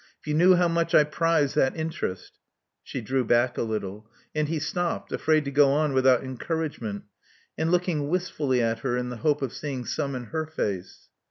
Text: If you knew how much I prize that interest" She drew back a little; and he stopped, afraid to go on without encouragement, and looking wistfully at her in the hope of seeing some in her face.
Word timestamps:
If 0.19 0.25
you 0.25 0.33
knew 0.33 0.55
how 0.55 0.67
much 0.67 0.95
I 0.95 1.03
prize 1.03 1.53
that 1.53 1.75
interest" 1.75 2.39
She 2.83 3.01
drew 3.01 3.23
back 3.23 3.55
a 3.55 3.61
little; 3.61 4.09
and 4.33 4.47
he 4.47 4.57
stopped, 4.57 5.11
afraid 5.11 5.45
to 5.45 5.51
go 5.51 5.69
on 5.69 5.93
without 5.93 6.23
encouragement, 6.23 7.03
and 7.55 7.69
looking 7.69 8.09
wistfully 8.09 8.63
at 8.63 8.79
her 8.79 8.97
in 8.97 9.09
the 9.09 9.17
hope 9.17 9.43
of 9.43 9.53
seeing 9.53 9.85
some 9.85 10.15
in 10.15 10.23
her 10.33 10.47
face. 10.47 11.07